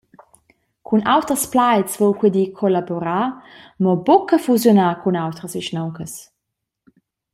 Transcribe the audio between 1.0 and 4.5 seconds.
auters plaids vul quei dir collaborar, mo buca